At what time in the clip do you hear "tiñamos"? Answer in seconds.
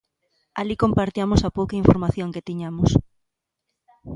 2.47-2.91